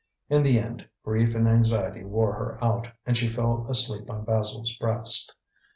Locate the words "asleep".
3.69-4.09